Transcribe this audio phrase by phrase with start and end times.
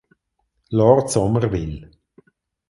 [0.71, 1.91] Lord Somerville.